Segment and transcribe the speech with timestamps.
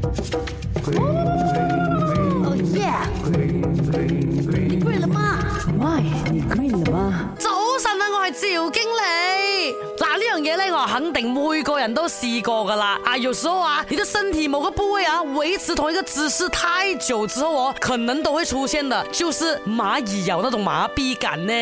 [0.00, 2.88] 哦耶！
[4.72, 5.38] 你了吗？
[7.38, 7.46] 早
[7.78, 8.40] 上呢，我系赵
[8.70, 8.98] 经理。
[9.98, 12.98] 嗱，呢样嘢咧，我肯定每个人都试过噶啦。
[13.04, 21.52] 啊，有时候啊，你的身体某个部位啊，维持同一个姿势太久之后哦，可能都会出现的，就是蚂蚁咬那种麻痹感呢，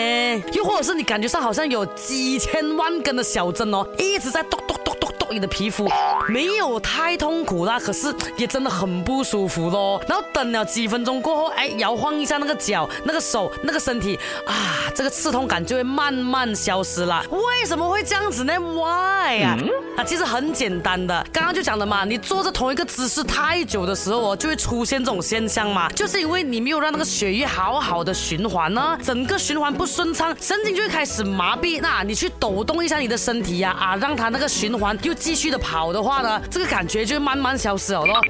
[0.53, 5.89] 又或者是你感觉上好像有几千万根的小针哦，一直在剁剁剁剁剁你的皮肤。
[6.29, 10.01] 没有太痛苦啦，可是也真的很不舒服咯。
[10.07, 14.53] 然后等了几分钟过后，哎，摇晃一下那个脚、那个手、那个身体，啊，
[14.95, 17.25] 这个刺痛感就会慢慢消失了。
[17.31, 19.57] 为什么会这样子呢？Why 啊？
[19.97, 31.81] 啊，其实很简单的，刚刚就讲的嘛，你坐着同一个姿势太久的时候哦，就会出现这种现象嘛，就是因为你没有让那个血液好好的循环呢，整个循环不顺畅，神经就会开始麻痹。
[31.81, 36.18] 那你去抖动一下你的身体呀，啊，让它那个循环又继续的跑的话。
[36.51, 38.21] 这个感觉就慢慢消失了咯。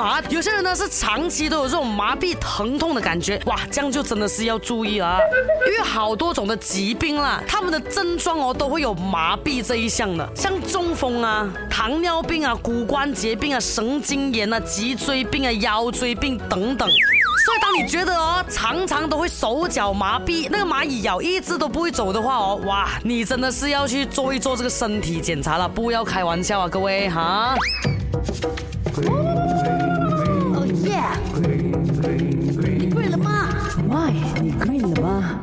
[0.00, 5.18] 啊，有些人呢是长期都有这种麻痹疼痛的感觉，哇，这样就真的是要注意啊，
[5.66, 16.88] 因为好多种的疾病啦，他们的症状哦都会有麻痹这一项的，像中风啊、糖尿病啊、骨关节病啊、神经炎啊、脊椎病啊、腰椎病等等。
[17.44, 27.54] 所以当你觉得哦，常常都会手脚麻痹，那个蚂蚁咬一只都不会走的话哦，哇，你真的是要去做一做这个身体检查了，不要开玩笑啊，各位哈。
[28.96, 29.04] Oh
[30.84, 31.06] yeah，
[32.78, 33.48] 你跪了吗
[33.88, 35.40] ？My，你跪了吗？